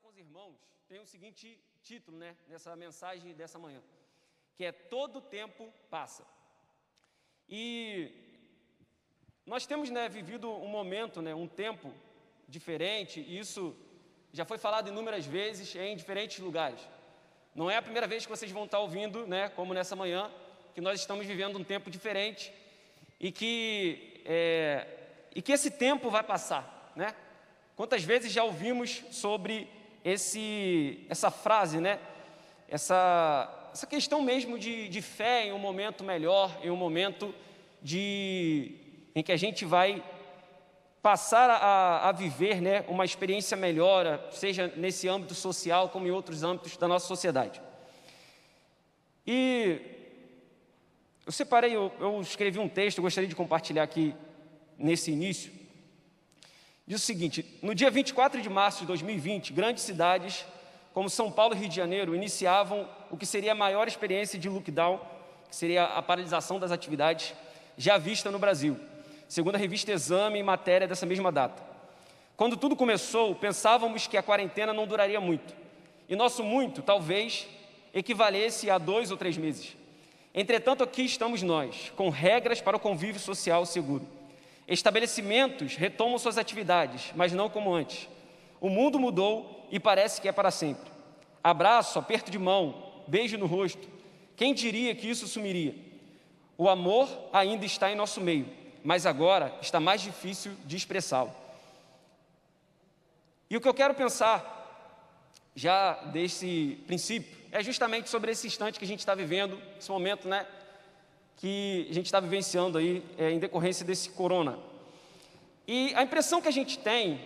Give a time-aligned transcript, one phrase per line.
[0.00, 0.56] com os irmãos,
[0.88, 3.82] tem o seguinte título, né, nessa mensagem dessa manhã,
[4.56, 6.26] que é Todo Tempo Passa.
[7.46, 8.10] E
[9.44, 11.92] nós temos, né, vivido um momento, né, um tempo
[12.48, 13.76] diferente, e isso
[14.32, 16.80] já foi falado inúmeras vezes em diferentes lugares.
[17.54, 20.32] Não é a primeira vez que vocês vão estar ouvindo, né, como nessa manhã,
[20.74, 22.50] que nós estamos vivendo um tempo diferente
[23.20, 27.14] e que, é, e que esse tempo vai passar, né?
[27.76, 29.68] Quantas vezes já ouvimos sobre
[30.04, 31.98] esse, essa frase, né?
[32.68, 37.34] Essa, essa questão mesmo de, de fé em um momento melhor, em um momento
[37.82, 38.76] de,
[39.14, 40.04] em que a gente vai
[41.02, 46.42] passar a, a, viver né, uma experiência melhor, seja nesse âmbito social como em outros
[46.44, 47.60] âmbitos da nossa sociedade.
[49.26, 49.80] E
[51.26, 54.14] eu separei, eu, eu escrevi um texto, gostaria de compartilhar aqui
[54.78, 55.63] nesse início.
[56.86, 60.44] Diz o seguinte: no dia 24 de março de 2020, grandes cidades
[60.92, 64.48] como São Paulo e Rio de Janeiro iniciavam o que seria a maior experiência de
[64.48, 65.00] lockdown,
[65.48, 67.34] que seria a paralisação das atividades
[67.76, 68.78] já vista no Brasil
[69.28, 71.62] segundo a revista Exame, em matéria dessa mesma data.
[72.36, 75.54] Quando tudo começou, pensávamos que a quarentena não duraria muito.
[76.08, 77.46] E nosso muito, talvez,
[77.92, 79.76] equivalesse a dois ou três meses.
[80.34, 84.06] Entretanto, aqui estamos nós, com regras para o convívio social seguro.
[84.66, 88.08] Estabelecimentos retomam suas atividades, mas não como antes.
[88.60, 90.90] O mundo mudou e parece que é para sempre.
[91.42, 93.88] Abraço, aperto de mão, beijo no rosto.
[94.36, 95.74] Quem diria que isso sumiria?
[96.56, 101.34] O amor ainda está em nosso meio mas agora está mais difícil de expressá-lo.
[103.48, 105.00] E o que eu quero pensar,
[105.54, 110.28] já desse princípio, é justamente sobre esse instante que a gente está vivendo, esse momento,
[110.28, 110.46] né,
[111.36, 114.58] que a gente está vivenciando aí é, em decorrência desse corona.
[115.66, 117.20] E a impressão que a gente tem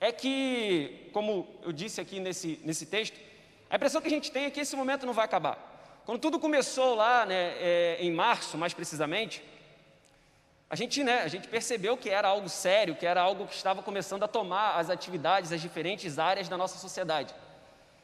[0.00, 3.18] é que, como eu disse aqui nesse, nesse texto,
[3.68, 6.02] a impressão que a gente tem é que esse momento não vai acabar.
[6.04, 9.42] Quando tudo começou lá, né, é, em março, mais precisamente,
[10.68, 13.82] a gente, né, a gente percebeu que era algo sério, que era algo que estava
[13.82, 17.34] começando a tomar as atividades, as diferentes áreas da nossa sociedade.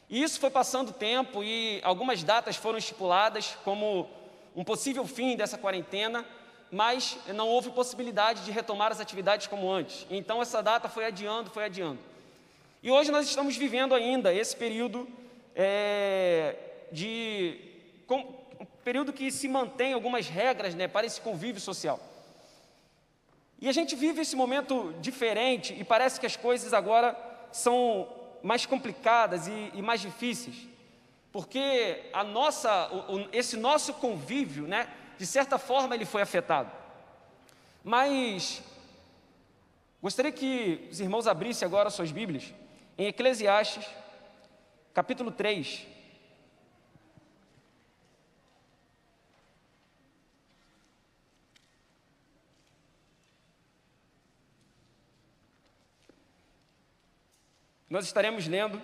[0.09, 4.09] E isso foi passando tempo e algumas datas foram estipuladas como
[4.57, 6.25] um possível fim dessa quarentena,
[6.71, 10.07] mas não houve possibilidade de retomar as atividades como antes.
[10.09, 11.99] Então essa data foi adiando, foi adiando.
[12.81, 15.07] E hoje nós estamos vivendo ainda esse período
[15.55, 16.55] é,
[16.91, 17.61] de
[18.07, 18.17] com,
[18.59, 21.99] um período que se mantém algumas regras né, para esse convívio social.
[23.61, 27.15] E a gente vive esse momento diferente e parece que as coisas agora
[27.51, 28.07] são
[28.41, 30.55] mais complicadas e, e mais difíceis,
[31.37, 36.71] porque a nossa, o, o, esse nosso convívio, né, de certa forma, ele foi afetado.
[37.83, 38.63] Mas
[40.01, 42.51] gostaria que os irmãos abrissem agora suas Bíblias
[42.97, 43.87] em Eclesiastes,
[44.95, 45.85] capítulo 3,
[57.89, 58.81] Nós estaremos lendo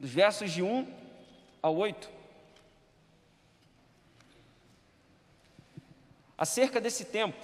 [0.00, 1.07] dos versos de 1
[1.68, 2.10] ao 8.
[6.36, 7.38] Acerca desse tempo,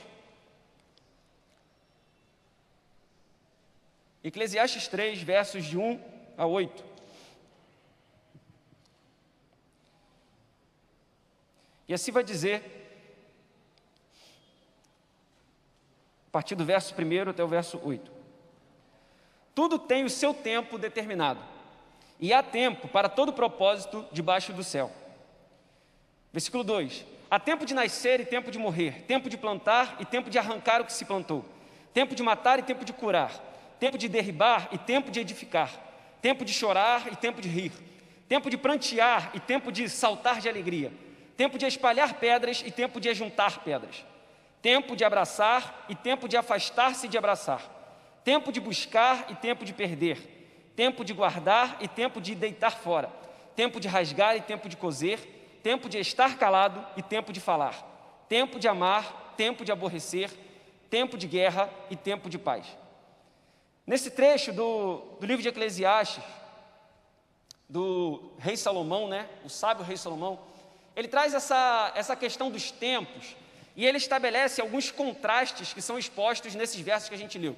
[4.23, 6.01] Eclesiastes 3, versos de 1
[6.39, 6.85] a 8.
[11.87, 12.63] E assim vai dizer,
[16.27, 18.11] a partir do verso 1 até o verso 8.
[19.55, 21.41] Tudo tem o seu tempo determinado,
[22.25, 24.91] e há tempo para todo propósito debaixo do céu.
[26.33, 30.31] Versículo 2: Há tempo de nascer e tempo de morrer, tempo de plantar e tempo
[30.31, 31.45] de arrancar o que se plantou,
[31.93, 33.31] tempo de matar e tempo de curar,
[33.79, 35.71] tempo de derribar e tempo de edificar,
[36.23, 37.73] tempo de chorar e tempo de rir,
[38.27, 40.91] tempo de prantear e tempo de saltar de alegria,
[41.37, 44.03] tempo de espalhar pedras e tempo de ajuntar pedras,
[44.63, 47.75] tempo de abraçar e tempo de afastar-se de abraçar
[48.25, 50.34] tempo de buscar e tempo de perder,
[50.77, 53.11] tempo de guardar e tempo de deitar fora,
[53.55, 55.21] tempo de rasgar e tempo de coser,
[55.63, 60.31] tempo de estar calado e tempo de falar, tempo de amar, tempo de aborrecer,
[60.91, 62.67] tempo de guerra e tempo de paz.
[63.87, 66.23] Nesse trecho do, do livro de Eclesiastes,
[67.69, 70.39] do rei Salomão, né, o sábio rei Salomão,
[70.95, 73.37] ele traz essa, essa questão dos tempos
[73.77, 77.57] e ele estabelece alguns contrastes que são expostos nesses versos que a gente leu.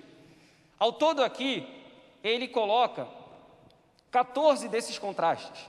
[0.79, 1.67] Ao todo aqui,
[2.27, 3.07] ele coloca
[4.11, 5.69] 14 desses contrastes.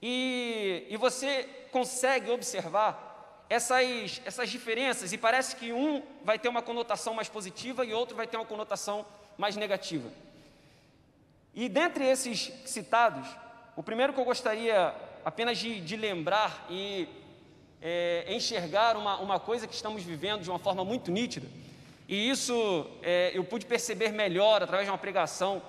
[0.00, 6.62] E, e você consegue observar essas, essas diferenças, e parece que um vai ter uma
[6.62, 9.04] conotação mais positiva e outro vai ter uma conotação
[9.36, 10.10] mais negativa.
[11.54, 13.26] E dentre esses citados,
[13.76, 14.94] o primeiro que eu gostaria
[15.24, 17.08] apenas de, de lembrar e
[17.80, 21.46] é, enxergar uma, uma coisa que estamos vivendo de uma forma muito nítida,
[22.08, 25.62] e isso é, eu pude perceber melhor através de uma pregação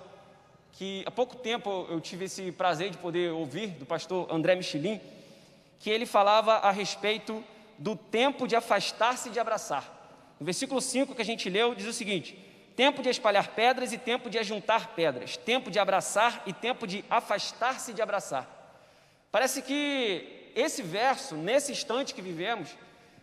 [0.77, 4.99] que há pouco tempo eu tive esse prazer de poder ouvir do pastor André Michelin,
[5.79, 7.43] que ele falava a respeito
[7.77, 10.35] do tempo de afastar-se de abraçar.
[10.39, 12.37] No versículo 5 que a gente leu, diz o seguinte:
[12.75, 17.05] tempo de espalhar pedras e tempo de ajuntar pedras, tempo de abraçar e tempo de
[17.09, 18.45] afastar-se de abraçar.
[19.31, 22.69] Parece que esse verso, nesse instante que vivemos,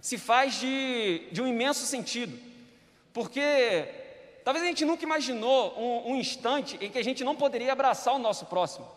[0.01, 2.39] se faz de, de um imenso sentido,
[3.13, 4.02] porque
[4.45, 8.15] talvez a gente nunca imaginou um, um instante em que a gente não poderia abraçar
[8.15, 8.89] o nosso próximo,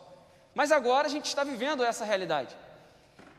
[0.53, 2.56] mas agora a gente está vivendo essa realidade.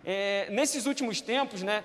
[0.05, 1.85] É, nesses últimos tempos, né,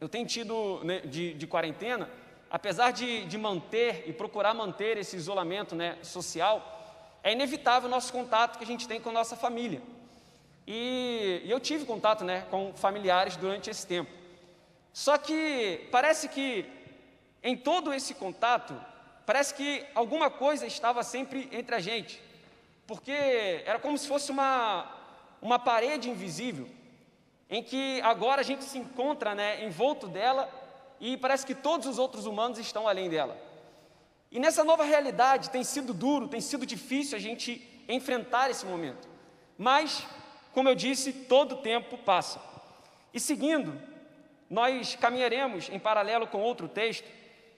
[0.00, 2.08] eu tenho tido né, de, de quarentena,
[2.50, 8.12] apesar de, de manter e procurar manter esse isolamento né, social, é inevitável o nosso
[8.12, 9.82] contato que a gente tem com a nossa família.
[10.66, 14.10] E, e eu tive contato né, com familiares durante esse tempo.
[14.92, 16.64] Só que parece que
[17.42, 18.74] em todo esse contato,
[19.26, 22.20] parece que alguma coisa estava sempre entre a gente,
[22.86, 23.12] porque
[23.64, 24.90] era como se fosse uma,
[25.40, 26.68] uma parede invisível,
[27.48, 30.48] em que agora a gente se encontra né, envolto dela
[31.00, 33.36] e parece que todos os outros humanos estão além dela.
[34.30, 39.08] E nessa nova realidade tem sido duro, tem sido difícil a gente enfrentar esse momento.
[39.56, 40.04] Mas,
[40.52, 42.40] como eu disse, todo tempo passa.
[43.12, 43.80] E seguindo,
[44.50, 47.08] nós caminharemos em paralelo com outro texto,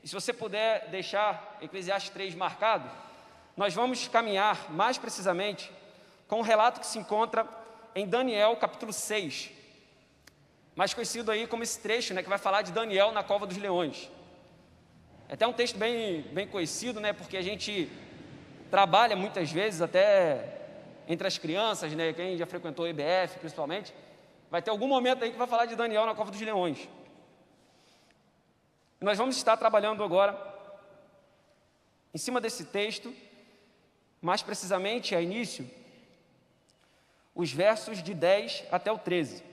[0.07, 2.89] e se você puder deixar Eclesiastes 3 marcado,
[3.57, 5.69] nós vamos caminhar mais precisamente
[6.29, 7.45] com um relato que se encontra
[7.93, 9.51] em Daniel capítulo 6,
[10.77, 13.57] mais conhecido aí como esse trecho, né, que vai falar de Daniel na cova dos
[13.57, 14.09] leões.
[15.29, 17.91] É até um texto bem, bem conhecido, né, porque a gente
[18.71, 20.57] trabalha muitas vezes até
[21.09, 23.93] entre as crianças, né, quem já frequentou o IBF principalmente,
[24.53, 26.89] vai ter algum momento aí que vai falar de Daniel na cova dos leões.
[29.07, 30.37] Nós vamos estar trabalhando agora
[32.13, 33.15] em cima desse texto,
[34.21, 35.71] mais precisamente a início,
[37.33, 39.45] os versos de 10 até o 13.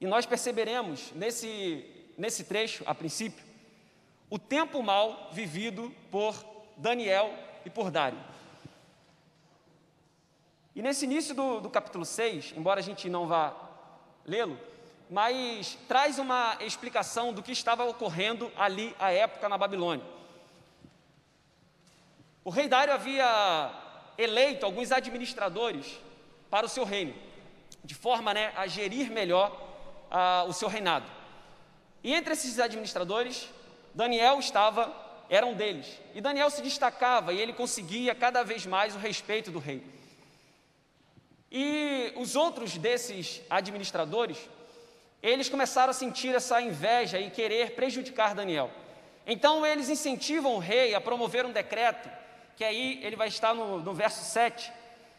[0.00, 1.84] E nós perceberemos nesse,
[2.16, 3.44] nesse trecho, a princípio,
[4.30, 6.32] o tempo mal vivido por
[6.76, 7.34] Daniel
[7.64, 8.22] e por Dário.
[10.76, 13.52] E nesse início do, do capítulo 6, embora a gente não vá
[14.24, 14.56] lê-lo,
[15.10, 20.04] mas traz uma explicação do que estava ocorrendo ali à época na Babilônia.
[22.44, 23.70] O rei Dário havia
[24.16, 25.98] eleito alguns administradores
[26.50, 27.14] para o seu reino,
[27.84, 29.54] de forma né, a gerir melhor
[30.10, 31.06] ah, o seu reinado.
[32.02, 33.48] E entre esses administradores,
[33.94, 34.94] Daniel estava,
[35.28, 36.00] era um deles.
[36.14, 39.84] E Daniel se destacava e ele conseguia cada vez mais o respeito do rei.
[41.50, 44.38] E os outros desses administradores,
[45.22, 48.70] eles começaram a sentir essa inveja e querer prejudicar Daniel.
[49.26, 52.08] Então eles incentivam o rei a promover um decreto,
[52.56, 54.72] que aí ele vai estar no, no verso 7,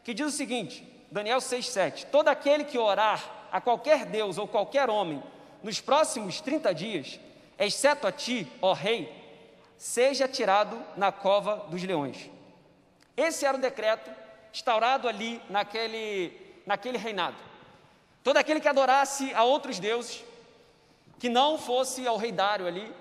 [0.03, 4.89] que diz o seguinte: Daniel 6,7: Todo aquele que orar a qualquer Deus ou qualquer
[4.89, 5.21] homem
[5.61, 7.19] nos próximos 30 dias,
[7.57, 9.13] exceto a ti, ó rei,
[9.77, 12.29] seja tirado na cova dos leões.
[13.15, 14.09] Esse era o decreto
[14.53, 16.31] instaurado ali naquele,
[16.65, 17.48] naquele reinado.
[18.23, 20.23] Todo aquele que adorasse a outros deuses,
[21.17, 22.93] que não fosse ao rei Dário ali,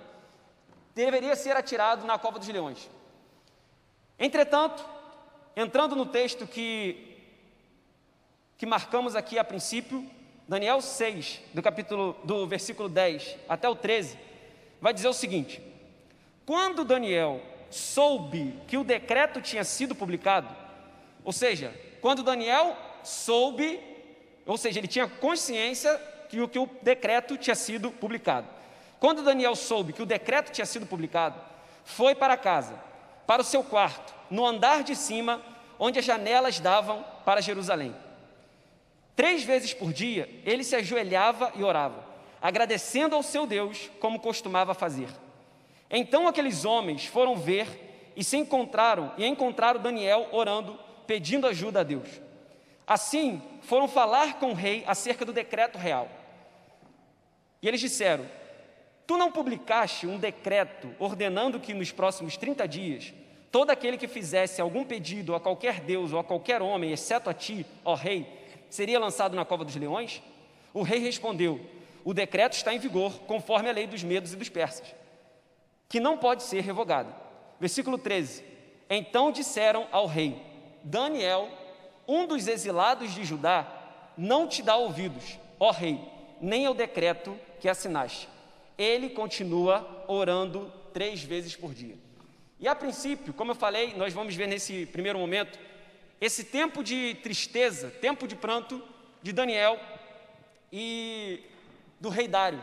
[0.95, 2.89] deveria ser atirado na cova dos leões.
[4.19, 4.85] Entretanto,
[5.55, 7.17] entrando no texto que,
[8.57, 10.09] que marcamos aqui a princípio,
[10.49, 14.19] Daniel 6, do capítulo do versículo 10 até o 13,
[14.81, 15.63] vai dizer o seguinte:
[16.47, 20.49] Quando Daniel soube que o decreto tinha sido publicado,
[21.25, 23.79] ou seja, quando Daniel soube,
[24.49, 25.95] ou seja, ele tinha consciência
[26.31, 28.49] que o, que o decreto tinha sido publicado.
[28.99, 31.39] Quando Daniel soube que o decreto tinha sido publicado,
[31.85, 32.75] foi para casa,
[33.27, 35.43] para o seu quarto, no andar de cima,
[35.79, 37.95] onde as janelas davam para Jerusalém.
[39.15, 42.03] Três vezes por dia, ele se ajoelhava e orava,
[42.41, 45.09] agradecendo ao seu Deus, como costumava fazer.
[45.91, 51.85] Então aqueles homens foram ver e se encontraram, e encontraram Daniel orando, pedindo ajuda a
[51.85, 52.09] Deus.
[52.89, 56.09] Assim, foram falar com o rei acerca do decreto real.
[57.61, 58.27] E eles disseram:
[59.07, 63.15] Tu não publicaste um decreto ordenando que nos próximos 30 dias
[63.51, 67.35] todo aquele que fizesse algum pedido a qualquer Deus ou a qualquer homem, exceto a
[67.35, 68.27] ti, ó rei,
[68.69, 70.23] seria lançado na cova dos leões?
[70.73, 71.61] O rei respondeu:
[72.05, 74.95] O decreto está em vigor, conforme a lei dos medos e dos persas,
[75.89, 77.15] que não pode ser revogado.
[77.59, 78.45] Versículo 13:
[78.89, 80.41] Então disseram ao rei:
[80.83, 81.49] Daniel,
[82.09, 83.71] um dos exilados de Judá,
[84.17, 86.01] não te dá ouvidos, ó rei,
[86.41, 88.27] nem ao decreto que assinaste.
[88.79, 91.97] Ele continua orando três vezes por dia.
[92.59, 95.59] E a princípio, como eu falei, nós vamos ver nesse primeiro momento,
[96.21, 98.83] esse tempo de tristeza, tempo de pranto
[99.23, 99.79] de Daniel
[100.73, 101.43] e
[102.01, 102.63] do rei Dário.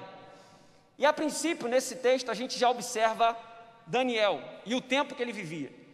[0.98, 3.38] E a princípio, nesse texto, a gente já observa
[3.86, 5.85] Daniel e o tempo que ele vivia.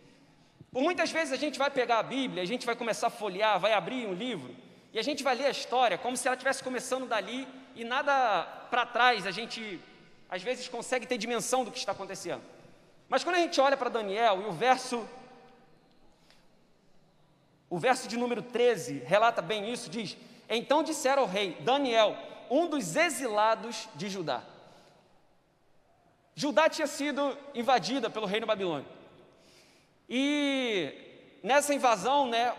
[0.72, 3.60] Por muitas vezes a gente vai pegar a Bíblia, a gente vai começar a folhear,
[3.60, 4.56] vai abrir um livro,
[4.94, 8.44] e a gente vai ler a história como se ela estivesse começando dali e nada
[8.70, 9.82] para trás a gente
[10.30, 12.42] às vezes consegue ter dimensão do que está acontecendo.
[13.10, 15.06] Mas quando a gente olha para Daniel e o verso
[17.70, 20.16] o verso de número 13 relata bem isso, diz:
[20.50, 22.18] Então disseram ao rei Daniel,
[22.50, 24.42] um dos exilados de Judá.
[26.34, 29.00] Judá tinha sido invadida pelo reino babilônico.
[30.13, 30.94] E
[31.41, 32.53] nessa invasão, né,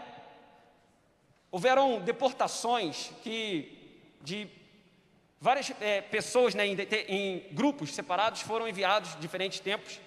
[1.51, 4.49] houveram deportações que de
[5.39, 6.75] várias é, pessoas né, em,
[7.09, 10.01] em grupos separados foram enviados diferentes tempos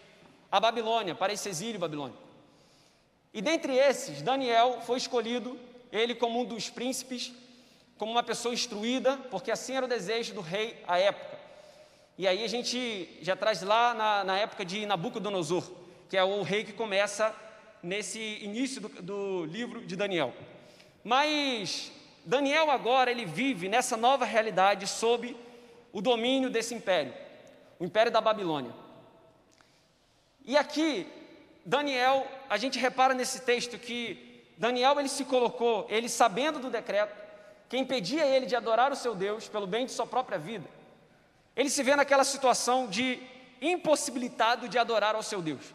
[0.51, 2.17] à Babilônia, para esse exílio babilônico.
[3.31, 5.55] E dentre esses, Daniel foi escolhido,
[5.91, 7.31] ele como um dos príncipes,
[7.95, 11.37] como uma pessoa instruída, porque assim era o desejo do rei à época.
[12.17, 16.41] E aí a gente já traz lá na, na época de Nabucodonosor, que é o
[16.41, 17.35] rei que começa
[17.81, 20.33] nesse início do, do livro de Daniel.
[21.03, 21.91] Mas
[22.25, 25.35] Daniel agora ele vive nessa nova realidade sob
[25.93, 27.13] o domínio desse império,
[27.79, 28.73] o império da Babilônia.
[30.43, 31.07] E aqui
[31.65, 37.15] Daniel, a gente repara nesse texto que Daniel ele se colocou, ele sabendo do decreto,
[37.67, 40.69] que impedia ele de adorar o seu Deus pelo bem de sua própria vida.
[41.55, 43.19] Ele se vê naquela situação de
[43.59, 45.73] impossibilitado de adorar ao seu Deus.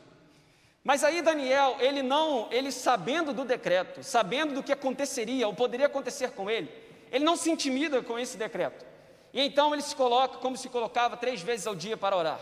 [0.82, 5.86] Mas aí Daniel, ele não, ele sabendo do decreto, sabendo do que aconteceria ou poderia
[5.86, 6.70] acontecer com ele,
[7.12, 8.86] ele não se intimida com esse decreto.
[9.32, 12.40] E então ele se coloca como se colocava três vezes ao dia para orar.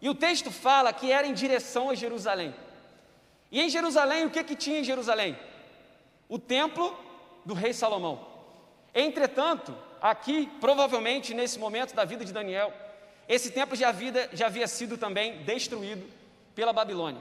[0.00, 2.54] E o texto fala que era em direção a Jerusalém.
[3.52, 5.38] E em Jerusalém, o que, que tinha em Jerusalém?
[6.28, 6.96] O templo
[7.44, 8.26] do rei Salomão.
[8.94, 12.72] Entretanto, aqui, provavelmente nesse momento da vida de Daniel,
[13.28, 16.08] esse templo já havia, já havia sido também destruído
[16.54, 17.20] pela Babilônia.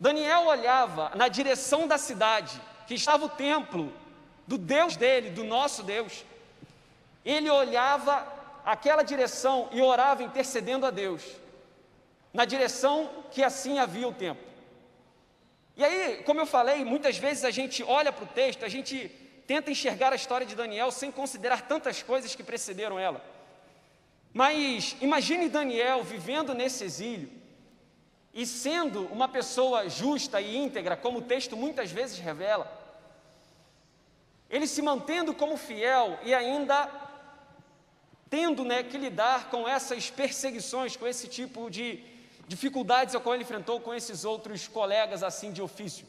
[0.00, 3.92] Daniel olhava na direção da cidade, que estava o templo
[4.46, 6.24] do Deus dele, do nosso Deus.
[7.22, 8.26] Ele olhava
[8.64, 11.22] aquela direção e orava intercedendo a Deus,
[12.32, 14.40] na direção que assim havia o tempo.
[15.76, 19.08] E aí, como eu falei, muitas vezes a gente olha para o texto, a gente
[19.46, 23.22] tenta enxergar a história de Daniel sem considerar tantas coisas que precederam ela.
[24.32, 27.39] Mas imagine Daniel vivendo nesse exílio
[28.32, 32.70] e sendo uma pessoa justa e íntegra, como o texto muitas vezes revela.
[34.48, 36.88] Ele se mantendo como fiel e ainda
[38.28, 42.02] tendo né, que lidar com essas perseguições, com esse tipo de
[42.46, 46.06] dificuldades a qual ele enfrentou com esses outros colegas assim de ofício.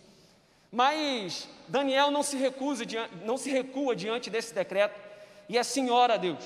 [0.72, 2.84] Mas Daniel não se recusa,
[3.26, 5.00] não se recua diante desse decreto
[5.50, 6.44] e assim ora a Deus.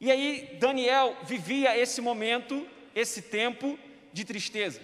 [0.00, 3.78] E aí Daniel vivia esse momento, esse tempo
[4.14, 4.80] de tristeza,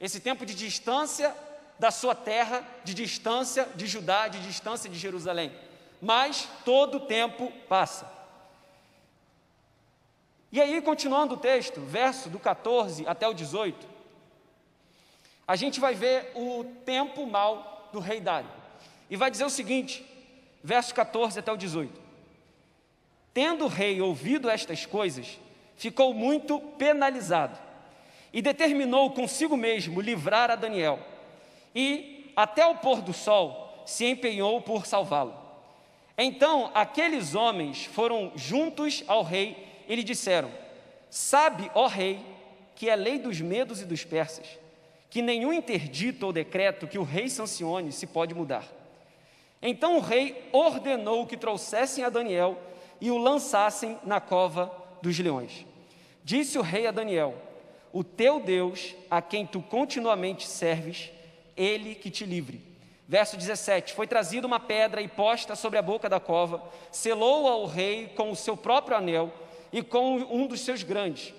[0.00, 1.36] esse tempo de distância
[1.78, 5.52] da sua terra, de distância de Judá, de distância de Jerusalém.
[6.00, 8.10] Mas todo o tempo passa.
[10.50, 13.86] E aí, continuando o texto, verso do 14 até o 18,
[15.46, 18.50] a gente vai ver o tempo mal do rei Dário.
[19.10, 20.06] E vai dizer o seguinte,
[20.64, 22.00] verso 14 até o 18:
[23.34, 25.38] Tendo o rei ouvido estas coisas,
[25.76, 27.69] ficou muito penalizado
[28.32, 30.98] e determinou consigo mesmo livrar a Daniel.
[31.74, 35.34] E, até o pôr do sol, se empenhou por salvá-lo.
[36.16, 39.56] Então aqueles homens foram juntos ao rei
[39.88, 40.50] e lhe disseram:
[41.08, 42.20] Sabe, ó rei,
[42.76, 44.60] que é lei dos medos e dos persas
[45.10, 48.64] que nenhum interdito ou decreto que o rei sancione se pode mudar.
[49.60, 52.56] Então o rei ordenou que trouxessem a Daniel
[53.00, 54.72] e o lançassem na cova
[55.02, 55.66] dos leões.
[56.22, 57.34] Disse o rei a Daniel:
[57.92, 61.10] O teu Deus, a quem tu continuamente serves,
[61.56, 62.60] ele que te livre.
[63.08, 67.66] Verso 17: Foi trazida uma pedra e posta sobre a boca da cova, selou ao
[67.66, 69.32] rei com o seu próprio anel
[69.72, 71.34] e com um dos seus grandes,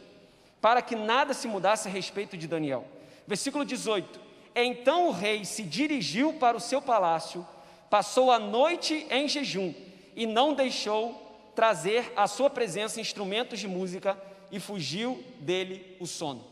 [0.60, 2.86] para que nada se mudasse a respeito de Daniel.
[3.26, 4.20] Versículo 18:
[4.54, 7.48] Então o rei se dirigiu para o seu palácio,
[7.90, 9.74] passou a noite em jejum
[10.14, 14.18] e não deixou trazer à sua presença instrumentos de música
[14.52, 16.46] e fugiu dele o sono.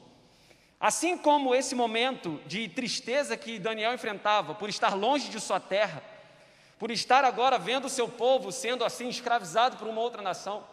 [0.79, 6.01] Assim como esse momento de tristeza que Daniel enfrentava por estar longe de sua terra,
[6.77, 10.63] por estar agora vendo o seu povo sendo assim escravizado por uma outra nação,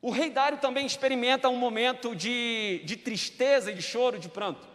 [0.00, 4.68] o rei Dário também experimenta um momento de, de tristeza, de choro, de pranto.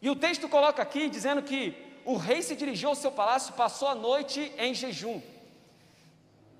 [0.00, 1.74] E o texto coloca aqui dizendo que
[2.04, 5.20] o rei se dirigiu ao seu palácio, passou a noite em jejum.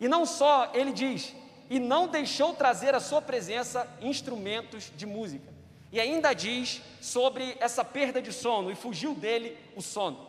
[0.00, 1.34] E não só, ele diz,
[1.70, 5.52] e não deixou trazer à sua presença instrumentos de música.
[5.90, 10.26] E ainda diz sobre essa perda de sono, e fugiu dele o sono.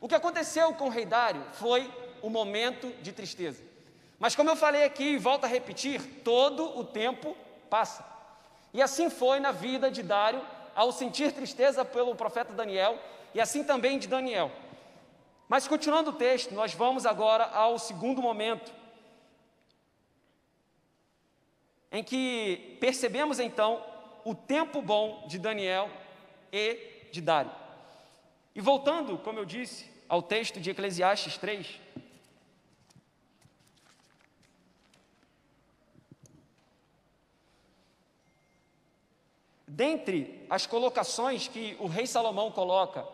[0.00, 1.90] O que aconteceu com o rei Dário foi
[2.22, 3.62] um momento de tristeza.
[4.18, 7.36] Mas como eu falei aqui e volto a repetir, todo o tempo
[7.68, 8.04] passa.
[8.72, 10.42] E assim foi na vida de Dário,
[10.74, 12.98] ao sentir tristeza pelo profeta Daniel,
[13.34, 14.50] e assim também de Daniel.
[15.48, 18.72] Mas continuando o texto, nós vamos agora ao segundo momento,
[21.94, 23.80] em que percebemos então
[24.24, 25.88] o tempo bom de Daniel
[26.52, 26.76] e
[27.12, 27.52] de Dário.
[28.52, 31.80] E voltando, como eu disse, ao texto de Eclesiastes 3,
[39.66, 43.04] Dentre as colocações que o rei Salomão coloca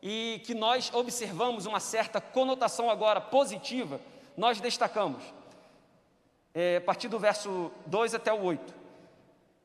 [0.00, 4.00] e que nós observamos uma certa conotação agora positiva,
[4.36, 5.20] nós destacamos,
[6.54, 8.74] é, a partir do verso 2 até o 8.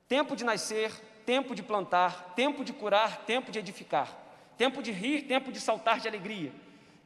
[0.07, 0.91] Tempo de nascer,
[1.25, 4.07] tempo de plantar, tempo de curar, tempo de edificar,
[4.57, 6.53] tempo de rir, tempo de saltar de alegria,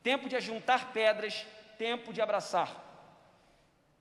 [0.03, 1.45] tempo de ajuntar pedras,
[1.77, 2.69] tempo de abraçar,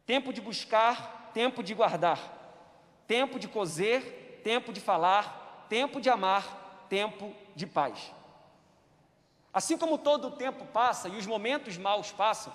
[0.04, 2.18] tempo de buscar, tempo de guardar,
[3.06, 8.12] tempo de coser, tempo de falar, tempo de amar, tempo de paz.
[9.52, 12.52] Assim como todo o tempo passa e os momentos maus passam,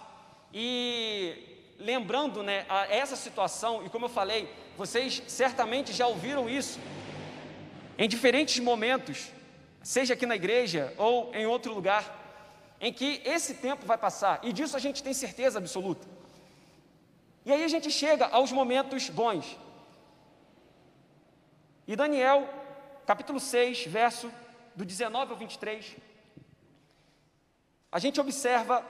[0.54, 1.53] e
[1.84, 6.80] lembrando né, essa situação, e como eu falei, vocês certamente já ouviram isso
[7.98, 9.30] em diferentes momentos,
[9.84, 12.04] seja aqui na igreja ou em outro lugar,
[12.80, 16.08] em que esse tempo vai passar, e disso a gente tem certeza absoluta.
[17.46, 19.58] E aí a gente chega aos momentos bons.
[21.86, 22.48] E Daniel,
[23.06, 24.32] capítulo 6, verso
[24.74, 25.98] do 19 ao 23,
[27.92, 28.84] a gente observa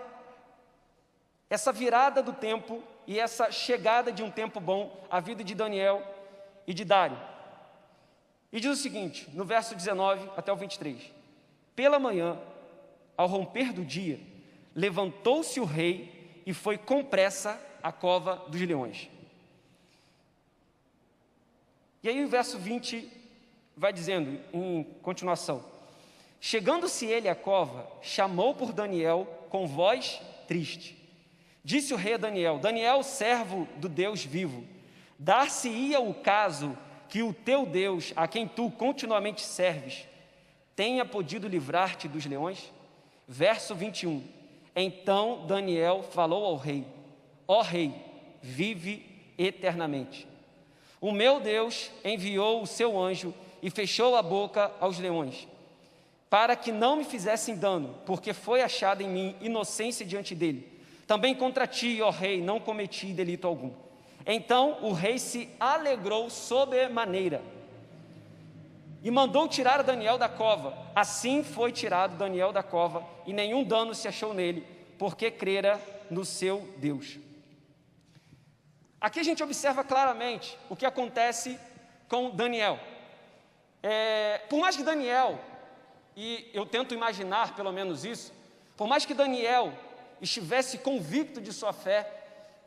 [1.53, 6.01] essa virada do tempo e essa chegada de um tempo bom à vida de Daniel
[6.65, 7.15] e de Dário.
[8.51, 10.99] E diz o seguinte, no verso 19 até o 23:
[11.75, 12.39] Pela manhã,
[13.15, 14.19] ao romper do dia,
[14.73, 19.07] levantou-se o rei e foi com pressa à cova dos leões.
[22.01, 23.11] E aí o verso 20
[23.77, 25.63] vai dizendo, em continuação:
[26.41, 31.02] Chegando-se ele à cova, chamou por Daniel com voz triste.
[31.63, 34.65] Disse o rei a Daniel: Daniel, servo do Deus vivo,
[35.17, 40.06] dar-se-ia o caso que o teu Deus, a quem tu continuamente serves,
[40.76, 42.71] tenha podido livrar-te dos leões?
[43.28, 44.23] Verso 21.
[44.76, 46.86] Então Daniel falou ao rei:
[47.47, 47.93] Ó rei,
[48.41, 49.06] vive
[49.38, 50.28] eternamente.
[50.99, 55.47] O meu Deus enviou o seu anjo e fechou a boca aos leões,
[56.30, 60.72] para que não me fizessem dano, porque foi achada em mim inocência diante dele.
[61.13, 63.71] Também contra ti, ó rei, não cometi delito algum.
[64.26, 67.39] Então o rei se alegrou sobremaneira
[69.04, 70.76] e mandou tirar Daniel da cova.
[70.95, 74.65] Assim foi tirado Daniel da cova, e nenhum dano se achou nele,
[74.97, 77.19] porque crera no seu Deus.
[78.99, 81.60] Aqui a gente observa claramente o que acontece
[82.10, 82.80] com Daniel.
[83.84, 85.39] É, por mais que Daniel,
[86.17, 88.34] e eu tento imaginar pelo menos isso,
[88.76, 89.71] por mais que Daniel
[90.23, 92.09] estivesse convicto de sua fé,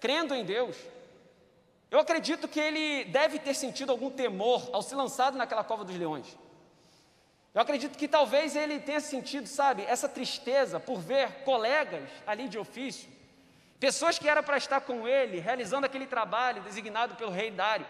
[0.00, 0.76] crendo em Deus,
[1.90, 5.96] eu acredito que ele deve ter sentido algum temor ao ser lançado naquela cova dos
[5.96, 6.36] leões.
[7.54, 12.58] Eu acredito que talvez ele tenha sentido, sabe, essa tristeza por ver colegas ali de
[12.58, 13.08] ofício,
[13.80, 17.86] pessoas que eram para estar com ele, realizando aquele trabalho designado pelo rei Dário,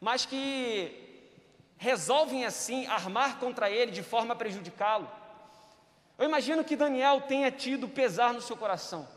[0.00, 1.08] mas que
[1.76, 5.08] resolvem assim armar contra ele de forma a prejudicá-lo.
[6.20, 9.08] Eu imagino que Daniel tenha tido pesar no seu coração.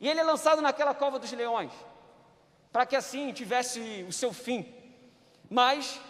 [0.00, 1.70] E ele é lançado naquela cova dos leões,
[2.72, 4.66] para que assim tivesse o seu fim.
[5.50, 6.00] Mas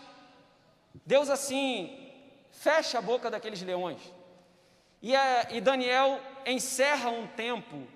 [1.04, 2.08] Deus assim
[2.52, 3.98] fecha a boca daqueles leões.
[5.02, 5.12] E,
[5.50, 7.88] e Daniel encerra um tempo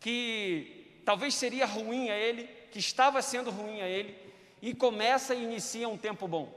[0.00, 4.18] que talvez seria ruim a ele, que estava sendo ruim a ele,
[4.62, 6.50] e começa e inicia um tempo bom.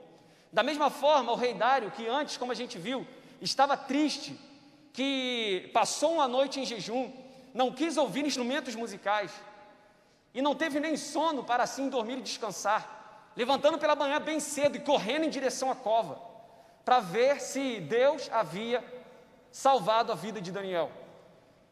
[0.53, 3.05] Da mesma forma, o rei Dário, que antes, como a gente viu,
[3.41, 4.46] estava triste
[4.97, 7.13] que passou uma noite em jejum,
[7.53, 9.31] não quis ouvir instrumentos musicais
[10.33, 14.75] e não teve nem sono para assim dormir e descansar, levantando pela manhã bem cedo
[14.75, 16.19] e correndo em direção à cova.
[16.83, 18.83] para ver se Deus havia
[19.51, 20.89] salvado a vida de Daniel.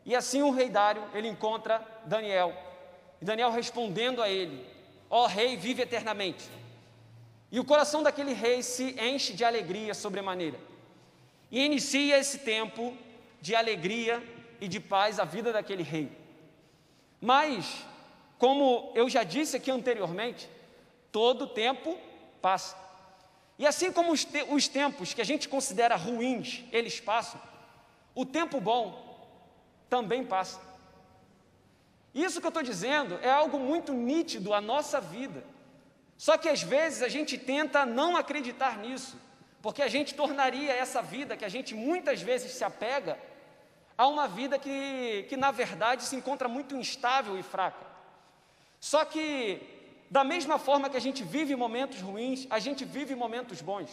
[0.06, 2.54] E assim o rei Dário, ele encontra Daniel.
[3.20, 4.64] E Daniel respondendo a ele:
[5.10, 6.48] Ó oh, rei, vive eternamente.
[7.52, 10.60] E o coração daquele rei se enche de alegria sobremaneira.
[11.50, 12.96] E inicia esse tempo
[13.46, 14.24] de alegria
[14.60, 16.12] e de paz a vida daquele rei.
[17.22, 17.86] Mas,
[18.40, 20.50] como eu já disse aqui anteriormente,
[21.12, 21.96] todo tempo
[22.42, 22.76] passa.
[23.60, 27.40] E assim como os, te os tempos que a gente considera ruins, eles passam,
[28.16, 28.84] o tempo bom
[29.92, 30.60] também passa.
[32.16, 35.44] Isso que eu estou dizendo é algo muito nítido à nossa vida.
[36.18, 39.16] Só que às vezes a gente tenta não acreditar nisso,
[39.62, 43.20] porque a gente tornaria essa vida que a gente muitas vezes se apega
[43.98, 47.86] a uma vida que, que na verdade se encontra muito instável e fraca.
[48.80, 49.62] Só que,
[50.10, 53.90] da mesma forma que a gente vive momentos ruins, a gente vive momentos bons.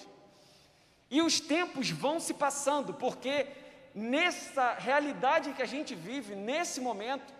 [1.10, 3.46] E os tempos vão se passando, porque
[3.94, 7.32] nessa realidade que a gente vive, nesse momento,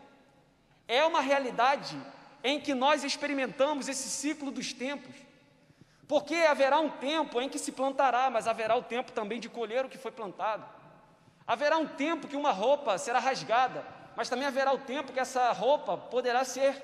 [0.86, 1.96] é uma realidade
[2.44, 5.14] em que nós experimentamos esse ciclo dos tempos.
[6.06, 9.84] Porque haverá um tempo em que se plantará, mas haverá o tempo também de colher
[9.84, 10.64] o que foi plantado.
[11.46, 13.84] Haverá um tempo que uma roupa será rasgada,
[14.16, 16.82] mas também haverá o tempo que essa roupa poderá ser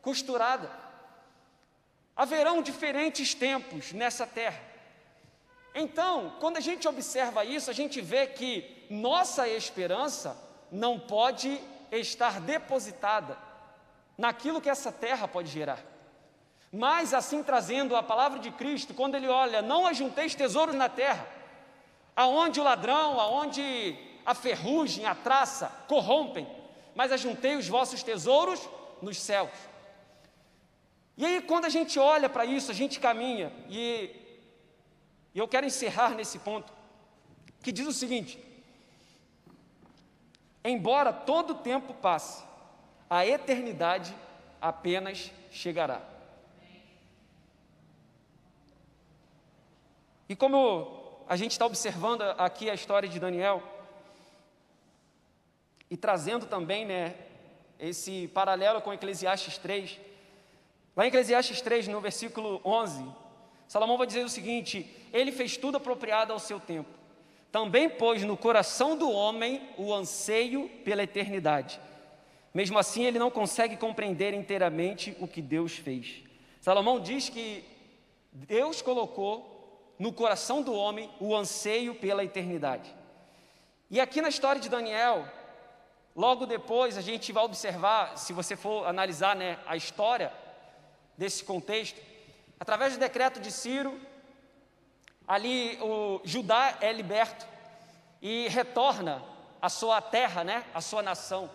[0.00, 0.70] costurada.
[2.16, 4.60] Haverão diferentes tempos nessa terra.
[5.74, 10.36] Então, quando a gente observa isso, a gente vê que nossa esperança
[10.70, 13.38] não pode estar depositada
[14.16, 15.78] naquilo que essa terra pode gerar.
[16.70, 21.26] Mas assim trazendo a palavra de Cristo, quando ele olha, não ajunteis tesouros na terra,
[22.14, 26.46] aonde o ladrão, aonde a ferrugem, a traça corrompem,
[26.94, 28.60] mas ajuntei os vossos tesouros
[29.00, 29.50] nos céus.
[31.16, 34.10] E aí, quando a gente olha para isso, a gente caminha, e,
[35.34, 36.72] e eu quero encerrar nesse ponto,
[37.62, 38.38] que diz o seguinte:
[40.64, 42.42] embora todo o tempo passe,
[43.08, 44.14] a eternidade
[44.60, 46.00] apenas chegará.
[50.28, 53.62] E como a gente está observando aqui a história de Daniel,
[55.90, 57.14] e trazendo também né,
[57.78, 59.98] esse paralelo com Eclesiastes 3,
[60.96, 63.04] lá em Eclesiastes 3, no versículo 11,
[63.68, 66.90] Salomão vai dizer o seguinte: Ele fez tudo apropriado ao seu tempo,
[67.50, 71.80] também pôs no coração do homem o anseio pela eternidade.
[72.54, 76.22] Mesmo assim, ele não consegue compreender inteiramente o que Deus fez.
[76.60, 77.64] Salomão diz que
[78.30, 79.51] Deus colocou
[79.98, 82.94] no coração do homem o anseio pela eternidade.
[83.90, 85.26] E aqui na história de Daniel,
[86.16, 90.32] logo depois a gente vai observar, se você for analisar né, a história
[91.16, 92.00] desse contexto,
[92.58, 94.00] através do decreto de Ciro,
[95.28, 97.46] ali o Judá é liberto
[98.20, 99.22] e retorna
[99.60, 101.50] à sua terra, né, à sua nação.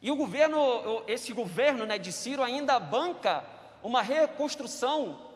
[0.00, 3.44] E o governo, esse governo né, de Ciro ainda banca
[3.82, 5.27] uma reconstrução,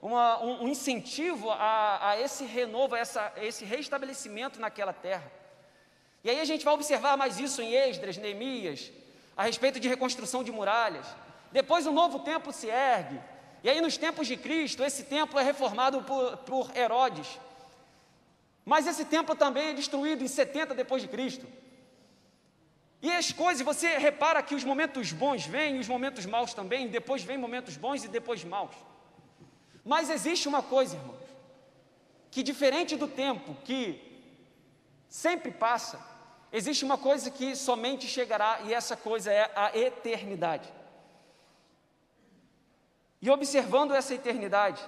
[0.00, 5.30] uma, um, um, incentivo a, a, esse renovo, a, essa, a esse restabelecimento naquela terra.
[6.24, 8.90] E aí a gente vai observar mais isso em Esdras, Neemias,
[9.36, 11.06] a respeito de reconstrução de muralhas.
[11.52, 13.20] Depois o novo templo se ergue.
[13.62, 17.38] E aí nos tempos de Cristo, esse templo é reformado por, por Herodes.
[18.64, 21.46] Mas esse templo também é destruído em 70 depois de Cristo.
[23.02, 27.22] E as coisas, você repara que os momentos bons vêm, os momentos maus também, depois
[27.22, 28.74] vem momentos bons e depois maus.
[29.84, 31.16] Mas existe uma coisa, irmãos,
[32.30, 34.00] que diferente do tempo que
[35.08, 36.00] sempre passa,
[36.52, 40.72] existe uma coisa que somente chegará e essa coisa é a eternidade.
[43.22, 44.82] E observando essa eternidade,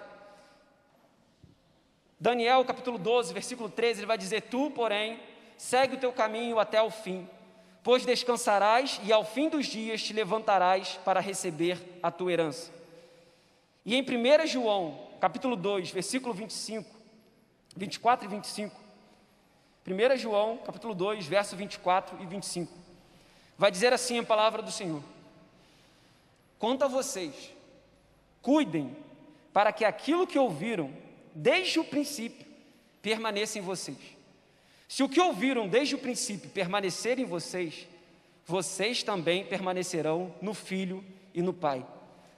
[2.18, 5.20] Daniel capítulo 12, versículo 13, ele vai dizer: Tu, porém,
[5.56, 7.28] segue o teu caminho até o fim
[7.82, 12.70] pois descansarás e ao fim dos dias te levantarás para receber a tua herança.
[13.84, 16.88] E em 1 João, capítulo 2, versículo 25,
[17.76, 18.80] 24 e 25,
[19.86, 22.72] 1 João, capítulo 2, verso 24 e 25,
[23.58, 25.02] vai dizer assim a palavra do Senhor:
[26.58, 27.52] Quanto a vocês,
[28.40, 28.96] cuidem
[29.52, 30.92] para que aquilo que ouviram
[31.34, 32.46] desde o princípio
[33.00, 33.98] permaneça em vocês.
[34.86, 37.88] Se o que ouviram desde o princípio permanecer em vocês,
[38.46, 41.84] vocês também permanecerão no Filho e no Pai.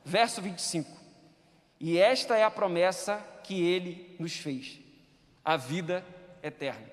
[0.04, 1.03] Verso 25.
[1.86, 4.80] E esta é a promessa que ele nos fez:
[5.44, 6.02] a vida
[6.42, 6.90] eterna.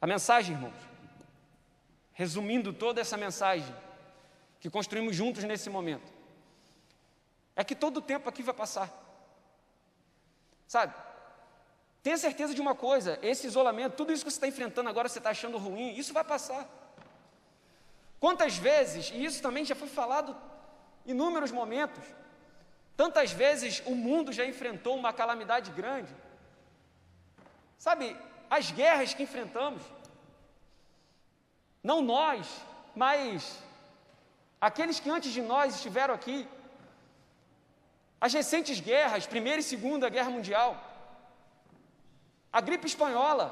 [0.00, 0.72] A mensagem, irmãos,
[2.14, 3.76] resumindo toda essa mensagem
[4.58, 6.10] que construímos juntos nesse momento,
[7.54, 8.90] é que todo o tempo aqui vai passar.
[10.66, 10.94] Sabe?
[12.02, 15.18] Tenha certeza de uma coisa: esse isolamento, tudo isso que você está enfrentando agora, você
[15.18, 16.66] está achando ruim, isso vai passar.
[18.18, 20.34] Quantas vezes, e isso também já foi falado
[21.06, 22.04] inúmeros momentos,
[22.96, 26.14] tantas vezes o mundo já enfrentou uma calamidade grande.
[27.78, 28.16] Sabe,
[28.50, 29.82] as guerras que enfrentamos,
[31.82, 32.46] não nós,
[32.94, 33.62] mas
[34.60, 36.46] aqueles que antes de nós estiveram aqui,
[38.20, 40.76] as recentes guerras, Primeira e Segunda Guerra Mundial,
[42.52, 43.46] a gripe espanhola,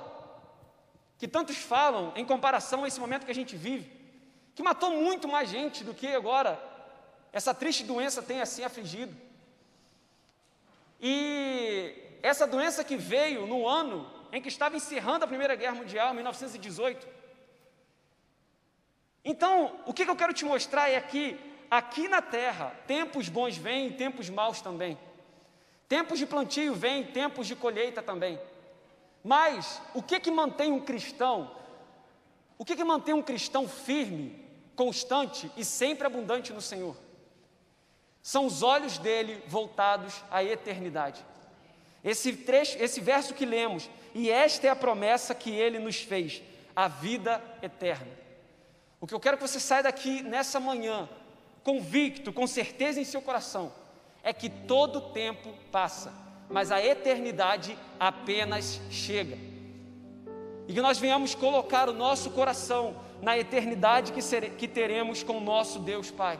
[1.16, 3.90] que tantos falam em comparação a esse momento que a gente vive,
[4.54, 6.67] que matou muito mais gente do que agora
[7.33, 9.14] essa triste doença tem assim afligido.
[11.01, 16.12] E essa doença que veio no ano em que estava encerrando a Primeira Guerra Mundial,
[16.14, 17.07] 1918.
[19.25, 21.38] Então, o que eu quero te mostrar é que
[21.71, 24.99] aqui na terra, tempos bons vêm e tempos maus também.
[25.88, 28.38] Tempos de plantio vêm, tempos de colheita também.
[29.23, 31.55] Mas o que que mantém um cristão?
[32.57, 36.97] O que que mantém um cristão firme, constante e sempre abundante no Senhor?
[38.22, 41.24] São os olhos dele voltados à eternidade.
[42.04, 46.42] Esse trecho, esse verso que lemos, e esta é a promessa que ele nos fez,
[46.74, 48.11] a vida eterna.
[49.00, 51.09] O que eu quero que você saia daqui nessa manhã,
[51.62, 53.72] convicto, com certeza em seu coração,
[54.22, 56.12] é que todo tempo passa,
[56.48, 59.37] mas a eternidade apenas chega.
[60.66, 65.40] E que nós venhamos colocar o nosso coração na eternidade que, que teremos com o
[65.40, 66.38] nosso Deus Pai.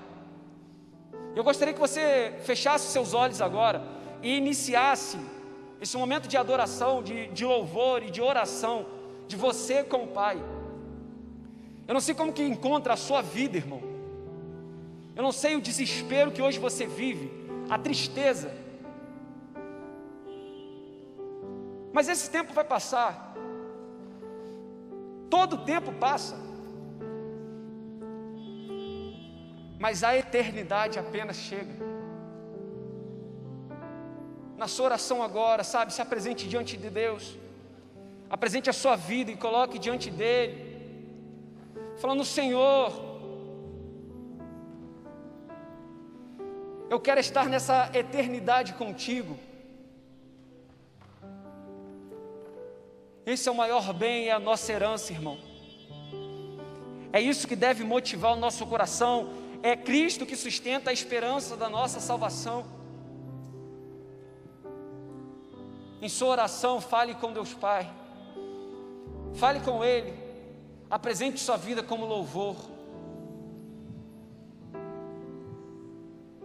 [1.35, 3.83] Eu gostaria que você fechasse seus olhos agora
[4.23, 5.19] e iniciasse
[5.81, 8.87] esse momento de adoração, de, de louvor e de oração
[9.29, 10.43] de você com o Pai.
[11.87, 13.81] Eu não sei como que encontra a sua vida, irmão.
[15.15, 17.31] Eu não sei o desespero que hoje você vive,
[17.69, 18.53] a tristeza.
[21.93, 23.35] Mas esse tempo vai passar.
[25.31, 26.48] Todo tempo passa.
[29.79, 31.89] Mas a eternidade apenas chega
[34.57, 35.95] na sua oração agora, sabe?
[35.95, 37.37] Se apresente diante de Deus.
[38.29, 40.57] Apresente a sua vida e coloque diante dele.
[41.97, 42.93] Falando, Senhor,
[46.91, 49.39] eu quero estar nessa eternidade contigo.
[53.25, 55.39] Esse é o maior bem, é a nossa herança, irmão.
[57.13, 59.29] É isso que deve motivar o nosso coração.
[59.63, 62.65] É Cristo que sustenta a esperança da nossa salvação.
[66.01, 67.91] Em sua oração, fale com Deus Pai.
[69.35, 70.15] Fale com Ele.
[70.89, 72.57] Apresente sua vida como louvor.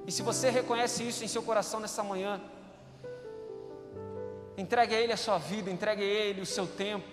[0.06, 2.42] E se você reconhece isso em seu coração nessa manhã,
[4.58, 7.08] entregue a Ele a sua vida, entregue a Ele o seu tempo,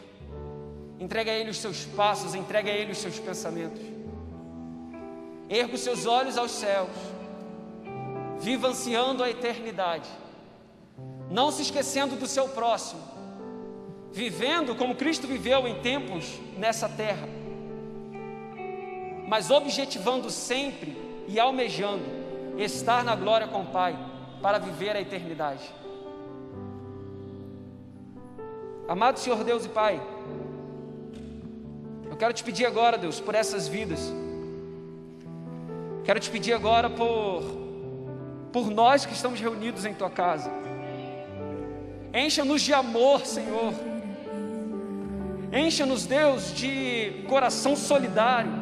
[0.98, 3.80] entregue a Ele os seus passos, entregue a Ele os seus pensamentos.
[5.50, 6.88] Erga os seus olhos aos céus,
[8.38, 10.08] viva ansiando a eternidade
[11.30, 13.00] não se esquecendo do seu próximo,
[14.12, 17.28] vivendo como Cristo viveu em tempos nessa terra,
[19.28, 20.96] mas objetivando sempre
[21.28, 22.04] e almejando
[22.58, 23.96] estar na glória com o Pai
[24.42, 25.72] para viver a eternidade.
[28.88, 30.02] Amado Senhor Deus e Pai,
[32.10, 34.12] eu quero te pedir agora, Deus, por essas vidas.
[36.04, 37.60] Quero te pedir agora por
[38.52, 40.50] por nós que estamos reunidos em tua casa.
[42.12, 43.72] Encha-nos de amor, Senhor.
[45.52, 48.52] Encha-nos, Deus, de coração solidário.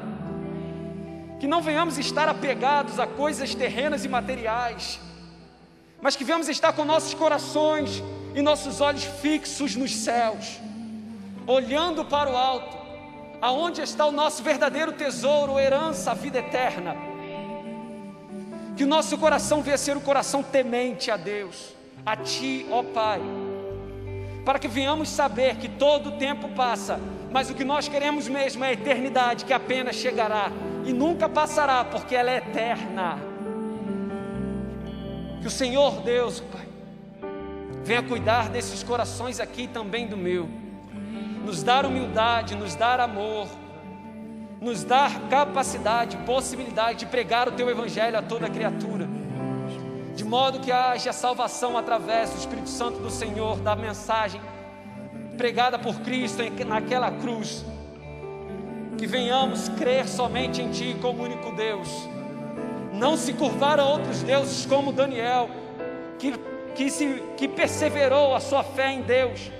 [1.40, 5.00] Que não venhamos estar apegados a coisas terrenas e materiais,
[6.00, 8.02] mas que venhamos estar com nossos corações
[8.34, 10.58] e nossos olhos fixos nos céus,
[11.46, 12.76] olhando para o alto,
[13.40, 17.07] aonde está o nosso verdadeiro tesouro, herança, a vida eterna.
[18.78, 23.20] Que o nosso coração venha ser o coração temente a Deus a Ti, ó Pai,
[24.44, 26.98] para que venhamos saber que todo o tempo passa,
[27.30, 30.50] mas o que nós queremos mesmo é a eternidade que apenas chegará
[30.86, 33.18] e nunca passará, porque ela é eterna.
[35.42, 36.66] Que o Senhor Deus, Pai,
[37.84, 40.48] venha cuidar desses corações aqui também do meu,
[41.44, 43.48] nos dar humildade, nos dar amor,
[44.60, 49.08] nos dar capacidade, possibilidade de pregar o Teu Evangelho a toda criatura
[50.18, 54.40] de modo que haja salvação através do Espírito Santo do Senhor, da mensagem
[55.36, 57.64] pregada por Cristo naquela cruz.
[58.98, 61.88] Que venhamos crer somente em Ti como único Deus,
[62.92, 65.48] não se curvar a outros deuses como Daniel,
[66.18, 66.34] que,
[66.74, 69.52] que, se, que perseverou a sua fé em Deus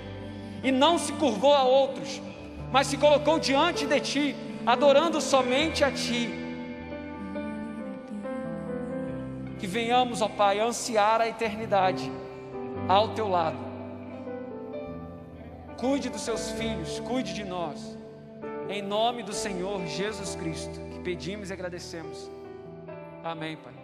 [0.61, 2.21] e não se curvou a outros,
[2.69, 4.35] mas se colocou diante de Ti,
[4.71, 6.29] adorando somente a Ti.
[9.57, 12.11] Que venhamos, ó Pai, ansiar a eternidade
[12.87, 13.57] ao Teu lado.
[15.77, 17.97] Cuide dos seus filhos, cuide de nós.
[18.69, 22.29] Em nome do Senhor Jesus Cristo, que pedimos e agradecemos.
[23.23, 23.78] Amém, Pai.